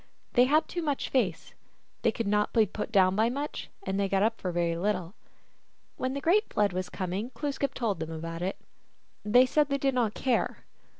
[0.33, 1.53] They had too much face.
[2.01, 5.13] They could not be put down by much, and they got up for very little.
[5.95, 8.57] When the great Flood was coming Glooskap told them about it.
[9.23, 10.65] They said they did not care.